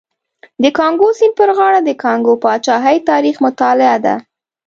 [0.63, 4.15] د کانګو سیند پر غاړه د کانګو پاچاهۍ تاریخ مطالعه ده.